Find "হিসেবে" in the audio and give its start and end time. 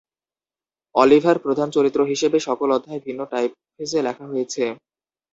2.05-2.37